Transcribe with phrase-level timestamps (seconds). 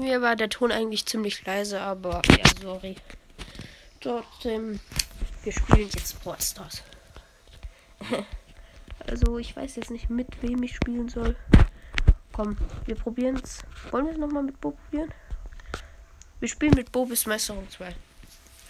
[0.00, 2.96] Mir war der Ton eigentlich ziemlich leise, aber ja, sorry.
[4.00, 4.80] Trotzdem,
[5.42, 6.82] wir spielen jetzt Brawl Stars.
[9.06, 11.36] also, ich weiß jetzt nicht, mit wem ich spielen soll.
[12.32, 13.58] Komm, wir probieren es.
[13.90, 15.12] Wollen wir es nochmal mit Bo probieren?
[16.38, 17.94] Wir spielen mit Bo bis Meisterung 2.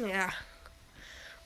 [0.09, 0.31] Ja.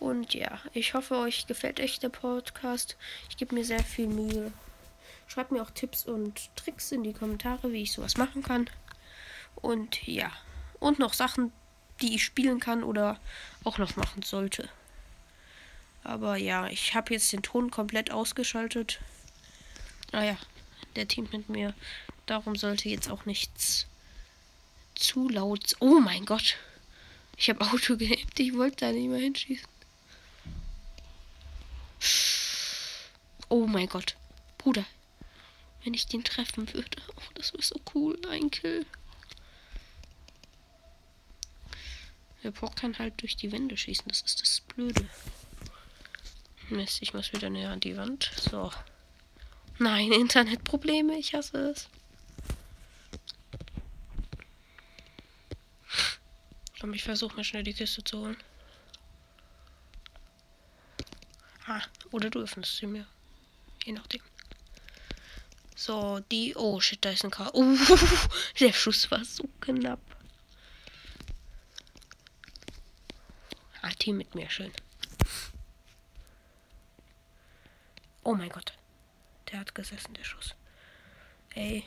[0.01, 2.97] Und ja, ich hoffe, euch gefällt euch der Podcast.
[3.29, 4.51] Ich gebe mir sehr viel Mühe.
[5.27, 8.71] Schreibt mir auch Tipps und Tricks in die Kommentare, wie ich sowas machen kann.
[9.65, 10.31] Und ja.
[10.79, 11.51] Und noch Sachen,
[12.03, 13.19] die ich spielen kann oder
[13.65, 14.69] auch noch machen sollte.
[16.03, 19.01] Aber ja, ich habe jetzt den Ton komplett ausgeschaltet.
[20.13, 20.37] Ah ja,
[20.97, 21.73] der Team mit mir.
[22.27, 23.87] Darum sollte jetzt auch nichts
[24.95, 25.77] zu laut.
[25.81, 26.59] Oh mein Gott.
[27.39, 28.39] Ich habe Auto gehebt.
[28.39, 29.67] Ich wollte da nicht mehr hinschießen.
[33.49, 34.15] Oh mein Gott.
[34.59, 34.85] Bruder.
[35.85, 37.03] Wenn ich den treffen würde.
[37.17, 38.19] Oh, das wäre so cool.
[38.29, 38.85] Ein Kill.
[42.45, 44.05] Der Pock kann halt durch die Wände schießen.
[44.07, 45.09] Das ist das Blöde.
[46.69, 48.31] Mist, ich muss wieder näher an die Wand.
[48.39, 48.71] So.
[49.79, 51.19] Nein, Internetprobleme.
[51.19, 51.89] Ich hasse es.
[56.81, 58.37] Komm, ich versuche mal schnell die Kiste zu holen.
[61.67, 63.07] Ah, oder du öffnest sie mir.
[63.87, 64.21] Je nachdem.
[65.77, 66.55] So, die.
[66.57, 67.51] Oh shit, da ist ein K.
[67.55, 67.77] Uh,
[68.61, 70.01] der Schuss war so knapp.
[73.81, 74.71] Ah, Team mit mir, schön.
[78.23, 78.77] Oh mein Gott.
[79.51, 80.55] Der hat gesessen, der Schuss.
[81.55, 81.85] Ey.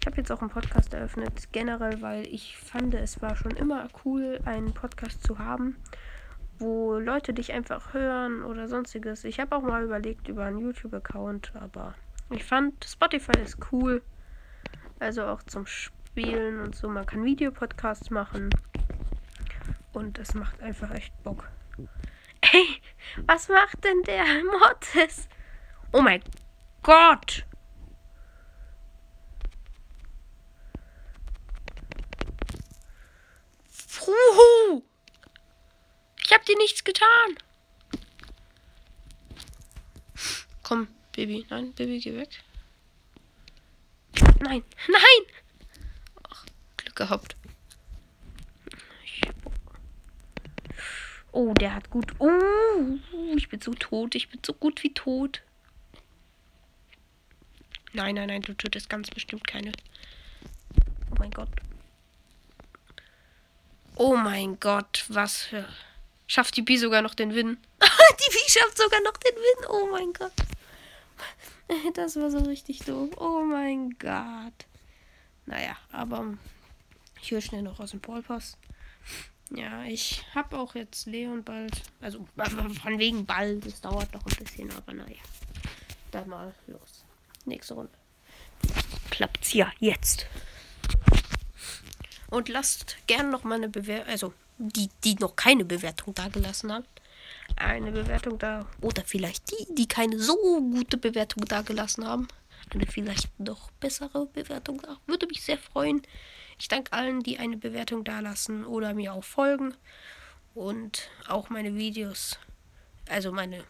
[0.00, 3.86] Ich habe jetzt auch einen Podcast eröffnet, generell, weil ich fand, es war schon immer
[4.04, 5.76] cool, einen Podcast zu haben,
[6.58, 9.22] wo Leute dich einfach hören oder sonstiges.
[9.22, 11.94] Ich habe auch mal überlegt über einen YouTube-Account, aber
[12.30, 14.02] ich fand, Spotify ist cool.
[14.98, 16.88] Also auch zum Spielen und so.
[16.88, 18.50] Man kann Videopodcasts machen.
[19.92, 21.48] Und es macht einfach echt Bock.
[22.40, 22.82] Ey,
[23.26, 25.28] was macht denn der Mortis?
[25.92, 26.22] Oh mein
[26.82, 27.44] Gott!
[34.12, 34.82] Uhu.
[36.24, 37.36] Ich hab dir nichts getan.
[40.62, 41.46] Komm, Baby.
[41.50, 42.42] Nein, Baby, geh weg.
[44.40, 45.26] Nein, nein!
[46.28, 47.36] Ach, Glück gehabt.
[51.32, 52.14] Oh, der hat gut.
[52.18, 52.30] Oh,
[53.34, 54.14] ich bin so tot.
[54.14, 55.42] Ich bin so gut wie tot.
[57.94, 59.72] Nein, nein, nein, du tötest ganz bestimmt keine.
[61.10, 61.48] Oh mein Gott.
[63.96, 65.66] Oh mein Gott, was für.
[66.26, 67.58] Schafft die Bi sogar noch den Win?
[67.80, 69.66] die Bi schafft sogar noch den Win.
[69.68, 70.32] Oh mein Gott.
[71.94, 73.10] Das war so richtig doof.
[73.16, 74.66] Oh mein Gott.
[75.46, 76.36] Naja, aber
[77.22, 78.58] ich höre schnell noch aus dem Ballpass.
[79.50, 81.82] Ja, ich habe auch jetzt Leon bald.
[82.00, 82.26] Also
[82.82, 83.66] von wegen bald.
[83.66, 85.20] Das dauert noch ein bisschen, aber naja.
[86.10, 87.04] Dann mal los.
[87.44, 87.92] Nächste Runde.
[89.10, 90.26] Klappt's ja jetzt.
[92.30, 96.72] Und lasst gerne noch mal eine Bewertung, also die, die noch keine Bewertung da gelassen
[96.72, 96.86] haben,
[97.56, 98.66] eine Bewertung da.
[98.80, 102.28] Oder vielleicht die, die keine so gute Bewertung da gelassen haben.
[102.72, 104.96] Eine vielleicht noch bessere Bewertung da.
[105.06, 106.02] Würde mich sehr freuen.
[106.62, 109.74] Ich danke allen, die eine Bewertung da lassen oder mir auch folgen.
[110.54, 112.38] Und auch meine Videos,
[113.08, 113.64] also meine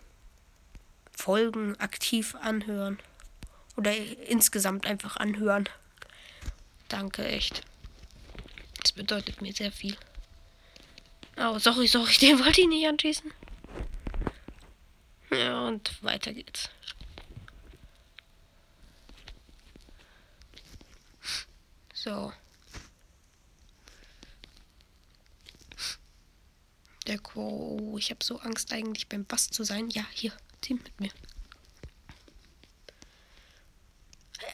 [1.10, 2.98] Folgen aktiv anhören.
[3.78, 3.96] Oder
[4.28, 5.70] insgesamt einfach anhören.
[6.88, 7.62] Danke, echt.
[8.82, 9.96] Das bedeutet mir sehr viel.
[11.38, 13.32] Oh, sorry, sorry, den wollte ich nicht anschießen.
[15.30, 16.68] Ja, und weiter geht's.
[21.94, 22.34] So.
[27.32, 27.78] Quo.
[27.80, 29.88] Oh, ich habe so Angst eigentlich beim Bass zu sein.
[29.90, 31.10] Ja, hier, Team mit mir.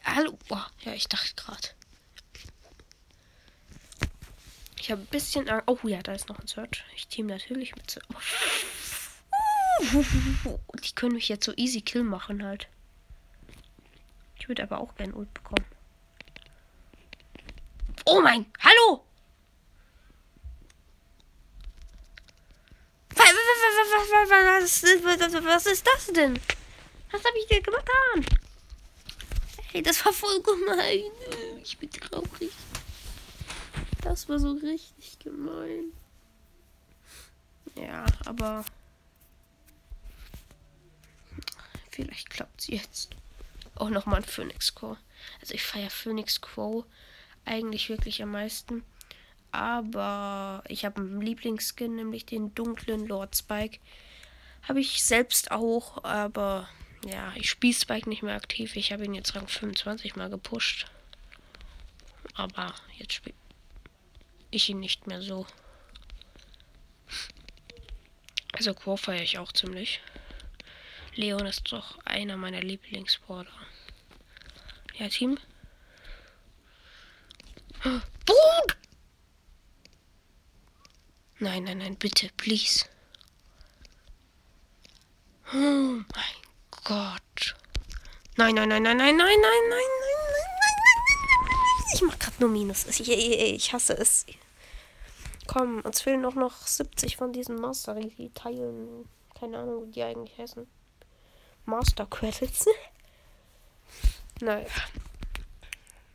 [0.05, 0.37] Hallo.
[0.49, 1.69] Oh, ja, ich dachte gerade.
[4.79, 5.49] Ich habe ein bisschen.
[5.67, 6.83] Oh ja, da ist noch ein Search.
[6.95, 8.05] Ich team natürlich mit Search.
[10.83, 12.67] Die können mich jetzt so easy kill machen halt.
[14.37, 15.65] Ich würde aber auch gerne Ult bekommen.
[18.05, 19.05] Oh mein, hallo!
[25.59, 26.39] Was, ist das denn?
[27.11, 28.25] Was habe ich dir getan?
[29.71, 31.11] Hey, das war voll gemein.
[31.63, 32.51] Ich bin traurig.
[34.01, 35.91] Das war so richtig gemein.
[37.75, 38.63] Ja, aber
[41.91, 43.15] vielleicht klappt es jetzt.
[43.75, 44.97] Auch nochmal ein Phoenix Quo.
[45.41, 46.85] Also ich feiere Phoenix Quo
[47.45, 48.83] eigentlich wirklich am meisten.
[49.51, 53.79] Aber ich habe einen Lieblingsskin, nämlich den dunklen Lord Spike.
[54.67, 56.69] Habe ich selbst auch, aber
[57.05, 58.75] ja, ich spiele Spike nicht mehr aktiv.
[58.75, 60.85] Ich habe ihn jetzt Rang 25 mal gepusht.
[62.35, 63.35] Aber jetzt spiele
[64.51, 65.45] ich ihn nicht mehr so.
[68.53, 70.01] Also Quo feiere ich auch ziemlich.
[71.15, 73.51] Leon ist doch einer meiner Lieblingsborder.
[74.97, 75.37] Ja, Team.
[77.83, 78.79] Boom!
[81.39, 82.85] Nein, nein, nein, bitte, please.
[85.53, 86.03] Oh mein
[86.83, 87.55] Gott.
[88.35, 90.19] Nein, nein, nein, nein, nein, nein, nein, nein, nein, nein, nein, nein, nein.
[91.93, 92.85] Ich mach grad nur Minus.
[92.85, 94.25] Ich, ich, hasse es.
[95.47, 97.97] Komm, uns fehlen noch noch 70 von diesen Master
[98.35, 99.09] Teilen.
[99.37, 100.67] Keine Ahnung, wie die eigentlich heißen.
[101.65, 102.67] Master Credits.
[104.41, 104.67] naja.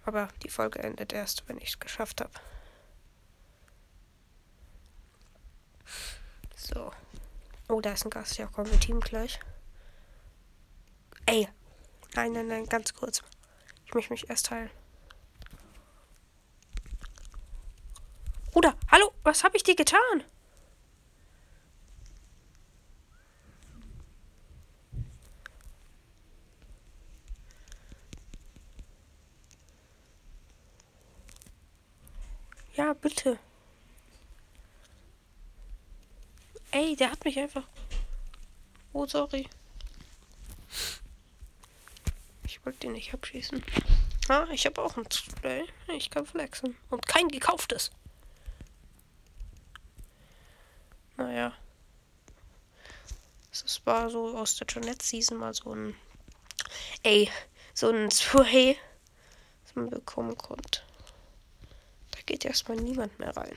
[0.05, 2.32] Aber die Folge endet erst, wenn ich es geschafft habe.
[6.56, 6.92] So.
[7.69, 8.38] Oh, da ist ein Gast.
[8.38, 9.40] Ja, kommen wir Team gleich.
[11.26, 11.48] Ey.
[12.14, 13.22] Nein, nein, nein, ganz kurz.
[13.86, 14.70] Ich möchte mich erst heilen.
[18.52, 20.22] Bruder, hallo, was habe ich dir getan?
[32.75, 33.38] Ja, bitte.
[36.96, 37.64] Der hat mich einfach.
[38.93, 39.49] Oh, sorry.
[42.46, 43.64] Ich wollte den nicht abschießen.
[44.29, 45.64] Ah, ich habe auch ein Display.
[45.88, 46.76] Ich kann flexen.
[46.91, 47.91] Und kein gekauftes.
[51.17, 51.52] Naja.
[53.50, 55.94] Das war so aus der Jeanette-Season mal so ein.
[57.02, 57.31] Ey,
[57.73, 58.79] so ein Spray,
[59.64, 60.81] das man bekommen konnte.
[62.12, 63.56] Da geht erstmal niemand mehr rein.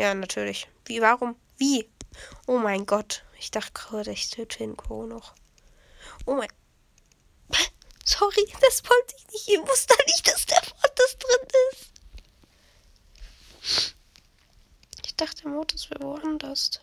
[0.00, 0.66] Ja, natürlich.
[0.86, 1.36] Wie, warum?
[1.58, 1.86] Wie?
[2.46, 3.22] Oh mein Gott.
[3.38, 5.04] Ich dachte gerade, ich töte den Co.
[5.04, 5.34] noch.
[6.24, 6.48] Oh mein.
[8.06, 9.48] Sorry, das wollte ich nicht.
[9.48, 11.92] Ich wusste nicht, dass der Mortis drin ist.
[15.04, 16.80] Ich dachte, der Mortis wäre woanders.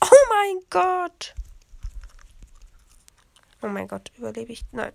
[0.00, 1.34] Oh mein Gott.
[3.60, 4.64] Oh mein Gott, überlebe ich?
[4.72, 4.94] Nein.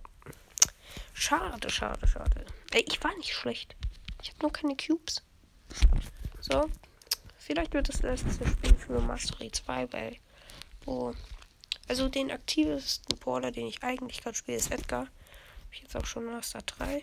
[1.18, 2.44] Schade, schade, schade.
[2.72, 3.74] Ey, ich war nicht schlecht.
[4.22, 5.22] Ich habe nur keine Cubes.
[6.40, 6.70] So.
[7.38, 10.20] Vielleicht wird das letzte Spiel für Mastery 2 bei.
[10.84, 11.14] Oh.
[11.88, 15.06] Also den aktivsten Brawler, den ich eigentlich gerade spiele, ist Edgar.
[15.06, 17.02] Habe ich jetzt auch schon Master 3.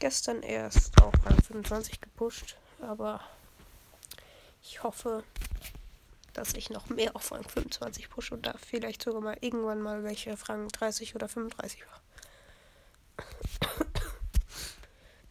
[0.00, 2.56] Gestern erst auch Rang 25 gepusht.
[2.80, 3.20] Aber
[4.64, 5.22] ich hoffe,
[6.32, 10.02] dass ich noch mehr auf Rang 25 pushe und da vielleicht sogar mal irgendwann mal
[10.02, 12.02] welche Rang 30 oder 35 mache.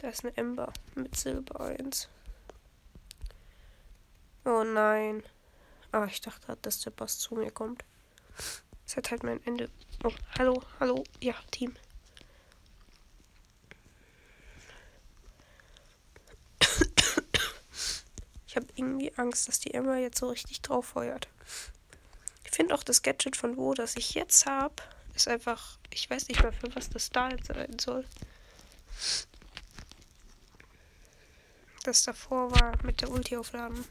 [0.02, 2.10] Da ist eine Ember mit Silber 1.
[4.46, 5.22] Oh nein.
[5.92, 7.84] Aber ich dachte gerade, dass der Boss zu mir kommt.
[8.84, 9.70] Das hat halt mein Ende.
[10.04, 11.04] Oh, hallo, hallo.
[11.20, 11.76] Ja, Team.
[18.48, 21.28] Ich habe irgendwie Angst, dass die Emma jetzt so richtig drauf feuert.
[22.44, 24.74] Ich finde auch das Gadget von wo, das ich jetzt habe,
[25.14, 25.78] ist einfach.
[25.94, 28.04] Ich weiß nicht mehr, für was das da sein soll.
[31.84, 33.86] Das davor war mit der Ulti aufladen.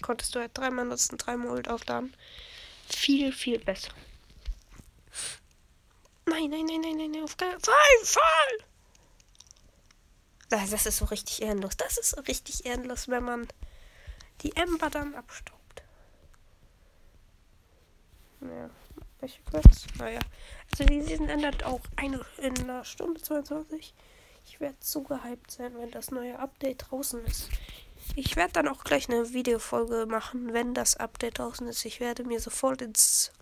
[0.00, 2.14] Konntest du halt dreimal nutzen, dreimal Ult aufladen.
[2.88, 3.92] Viel, viel besser.
[6.26, 8.66] Nein, nein, nein, nein, nein, auf keinen Fall, Fall!
[10.48, 11.76] Das ist so richtig ehrenlos.
[11.76, 13.48] Das ist so richtig ehrenlos, wenn man
[14.42, 15.82] die Ember dann abstaubt.
[18.40, 18.70] Ja,
[19.20, 19.86] welche kurz?
[19.98, 20.20] Naja.
[20.70, 23.94] Also die Season ändert auch eine in einer Stunde 22.
[24.46, 27.48] Ich werde so gehypt sein, wenn das neue Update draußen ist.
[28.16, 31.84] Ich werde dann auch gleich eine Videofolge machen, wenn das Update draußen ist.
[31.84, 33.32] Ich werde mir sofort ins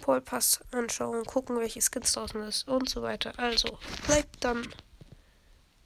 [0.00, 3.32] Paul Pass anschauen, gucken, welches Skins draußen ist und so weiter.
[3.38, 4.66] Also bleibt dann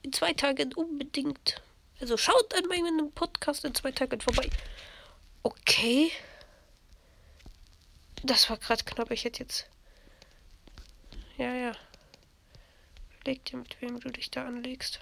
[0.02, 1.62] in zwei Tagen unbedingt.
[2.00, 4.48] Also schaut an meinem Podcast in zwei Tagen vorbei.
[5.42, 6.10] Okay.
[8.22, 9.10] Das war gerade knapp.
[9.10, 9.66] Ich hätte jetzt.
[11.36, 11.72] Ja, ja.
[13.28, 15.00] Leg dir, mit wem du dich da anlegst.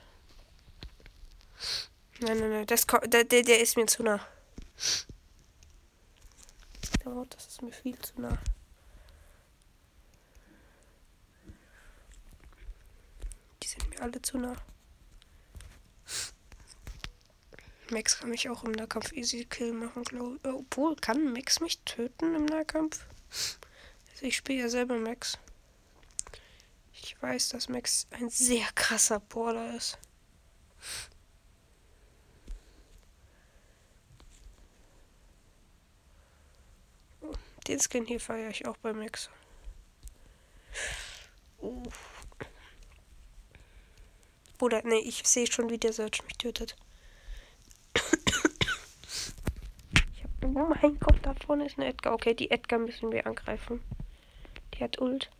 [2.18, 2.66] Nein, nein, nein.
[2.66, 4.18] Das, der, der, der ist mir zu nah.
[7.30, 8.36] Das ist mir viel zu nah.
[13.62, 14.56] Die sind mir alle zu nah.
[17.90, 20.50] Max kann mich auch im Nahkampf easy kill machen, glaube ich.
[20.50, 23.06] Obwohl, kann Max mich töten im Nahkampf?
[24.10, 25.38] Also ich spiele ja selber Max.
[27.06, 29.96] Ich weiß, dass Max ein sehr krasser Brawler ist.
[37.68, 39.30] Den Skin hier feiere ich auch bei Max.
[41.60, 41.84] Uh.
[44.58, 46.74] Bruder, nee, ich sehe schon, wie der Search mich tötet.
[50.42, 52.14] oh mein Gott, da vorne ist eine Edgar.
[52.14, 53.80] Okay, die Edgar müssen wir angreifen.
[54.74, 55.30] Die hat Ult.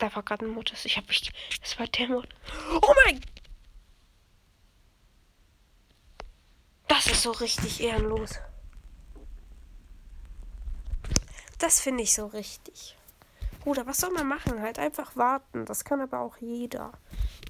[0.00, 0.86] Da war gerade ein Modus.
[0.86, 1.30] Ich habe mich.
[1.60, 2.28] Das war der Mod.
[2.82, 3.20] Oh mein!
[6.88, 8.40] Das ist so richtig ehrenlos.
[11.58, 12.96] Das finde ich so richtig.
[13.60, 14.62] Bruder, was soll man machen?
[14.62, 15.66] Halt einfach warten.
[15.66, 16.92] Das kann aber auch jeder.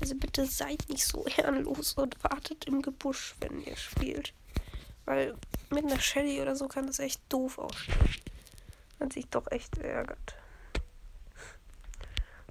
[0.00, 4.34] Also bitte seid nicht so ehrenlos und wartet im Gebusch, wenn ihr spielt.
[5.04, 5.36] Weil
[5.70, 7.94] mit einer Shelly oder so kann das echt doof aussehen.
[8.98, 10.34] Man sich doch echt ärgert.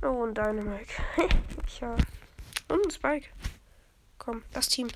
[0.01, 0.93] Oh, und Dynamite.
[1.81, 1.95] ja.
[2.69, 3.29] Und ein Spike.
[4.17, 4.87] Komm, das Team.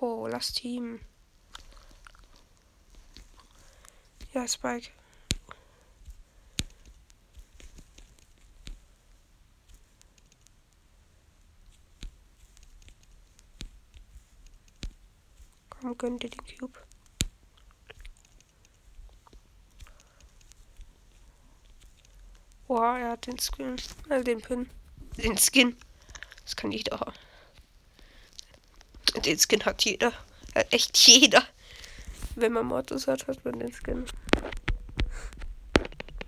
[0.00, 1.00] Oh, lass Team.
[4.34, 4.90] Ja, Spike.
[15.70, 16.78] Komm, gönn dir den Cube.
[23.12, 23.76] Er hat den Skin.
[24.08, 24.70] Äh, den Pin.
[25.18, 25.76] Den Skin.
[26.44, 27.12] Das kann jeder haben.
[29.24, 30.12] Den Skin hat jeder.
[30.54, 31.46] Äh, echt jeder.
[32.36, 34.06] Wenn man Mortis hat, hat man den Skin.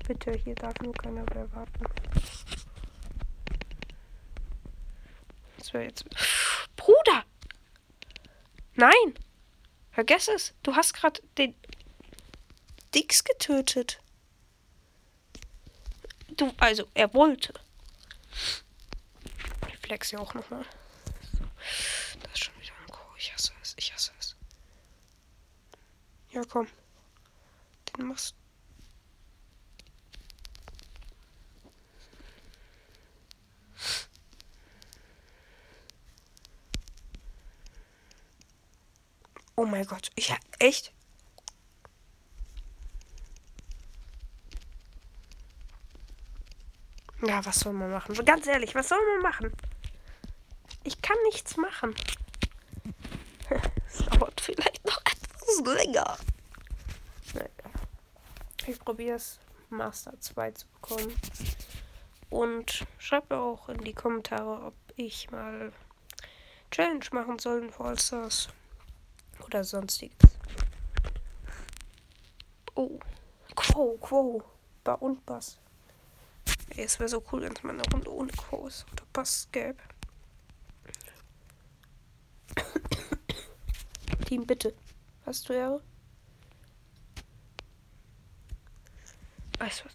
[0.06, 1.84] Bitte, hier darf nur keiner mehr warten.
[5.56, 6.04] Das wäre jetzt.
[6.76, 7.24] Bruder!
[8.74, 9.14] Nein!
[9.92, 10.54] Vergess es.
[10.62, 11.54] Du hast gerade den
[12.94, 14.00] Dix getötet.
[16.36, 17.54] Du, also, er wollte.
[19.68, 20.64] Ich flex ja auch nochmal.
[21.32, 21.44] So.
[22.22, 23.00] Das ist schon wieder ein Co.
[23.16, 23.74] Ich hasse es.
[23.76, 24.36] Ich hasse es.
[26.30, 26.66] Ja, komm.
[27.96, 28.34] Den machst
[39.56, 40.10] Oh mein Gott.
[40.18, 40.92] Ja, echt?
[47.26, 48.14] Ja, was soll man machen?
[48.24, 49.52] Ganz ehrlich, was soll man machen?
[50.82, 51.94] Ich kann nichts machen.
[53.86, 56.16] Es dauert vielleicht noch etwas länger.
[58.66, 59.38] Ich probiere es,
[59.68, 61.14] Master 2 zu bekommen.
[62.30, 65.70] Und schreibe auch in die Kommentare, ob ich mal
[66.70, 68.48] Challenge machen soll in Fallstars
[69.44, 70.16] oder sonstiges.
[72.74, 72.98] Oh,
[73.54, 74.42] Quo, Quo,
[74.82, 75.58] Ba und Bass.
[76.70, 78.32] Ey, es wäre so cool, wenn es mal eine Runde ohne
[78.66, 79.78] ist oder Bass gäbe.
[84.26, 84.74] Team, bitte.
[85.26, 85.82] Hast du Ehre?
[89.58, 89.94] Weißt du was?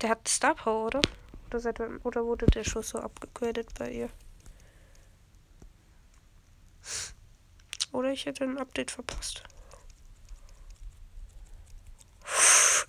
[0.00, 1.02] Der hat Star Power, oder?
[1.48, 4.10] Oder, seit, oder wurde der Schuss so abgegradet bei ihr?
[7.92, 9.42] Oder ich hätte ein Update verpasst.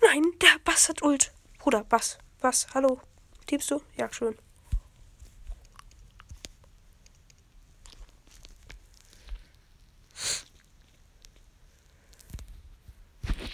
[0.03, 1.33] Nein, der Bass hat Ult.
[1.57, 2.17] Bruder, Bass.
[2.41, 2.99] Bass, hallo.
[3.45, 3.83] Tippst du?
[3.97, 4.35] Ja, schön.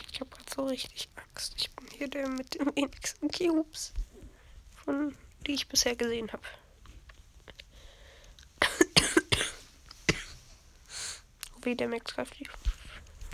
[0.09, 1.55] Ich hab grad so richtig Angst.
[1.57, 3.91] Ich bin hier der mit den wenigsten Cubes,
[4.85, 5.13] von
[5.45, 6.43] die ich bisher gesehen habe.
[11.61, 12.49] wie der Max kräftig.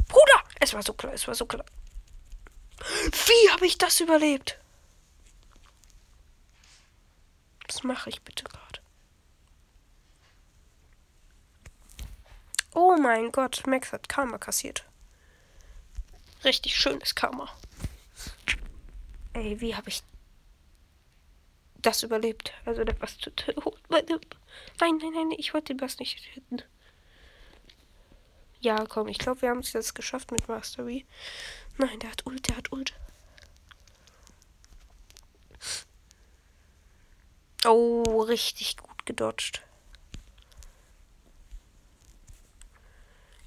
[0.08, 0.44] Bruder!
[0.60, 1.66] Es war so klar, es war so klar.
[2.80, 4.58] Wie habe ich das überlebt?
[7.84, 8.80] Mache ich bitte gerade?
[12.74, 14.86] Oh mein Gott, Max hat Karma kassiert.
[16.44, 17.50] Richtig schönes Karma.
[19.34, 20.02] Ey, wie habe ich
[21.76, 22.54] das überlebt?
[22.66, 23.18] Also der Bass.
[23.90, 24.06] Nein,
[24.80, 26.64] nein, nein, ich wollte den Bass nicht töten.
[28.62, 31.06] Ja, komm, ich glaube, wir haben es jetzt geschafft mit Mastery.
[31.78, 32.94] Nein, der hat Ult, der hat Ult.
[37.66, 39.62] Oh, richtig gut gedodged.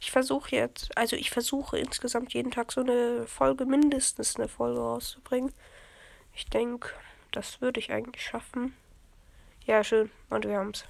[0.00, 4.78] Ich versuche jetzt, also ich versuche insgesamt jeden Tag so eine Folge, mindestens eine Folge
[4.78, 5.52] rauszubringen.
[6.32, 6.90] Ich denke,
[7.32, 8.76] das würde ich eigentlich schaffen.
[9.64, 10.10] Ja, schön.
[10.30, 10.84] Und wir haben es.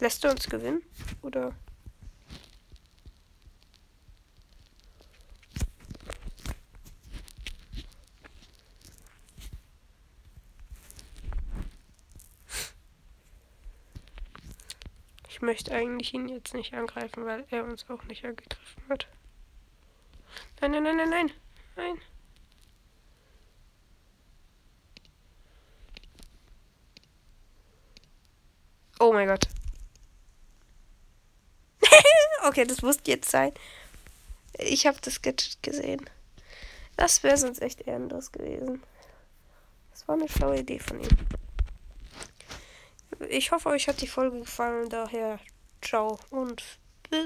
[0.00, 0.82] Lässt er uns gewinnen?
[1.22, 1.54] Oder?
[15.38, 19.06] Ich möchte eigentlich ihn jetzt nicht angreifen, weil er uns auch nicht angegriffen hat.
[20.60, 21.30] Nein, nein, nein, nein, nein.
[21.76, 22.00] Nein.
[28.98, 29.46] Oh mein Gott.
[32.48, 33.52] okay, das musste jetzt sein.
[34.58, 36.10] Ich habe das Gadget gesehen.
[36.96, 38.82] Das wäre sonst echt ehrenlos gewesen.
[39.92, 41.16] Das war eine schlaue Idee von ihm.
[43.28, 44.88] Ich hoffe, euch hat die Folge gefallen.
[44.88, 45.38] Daher
[45.80, 46.62] ciao und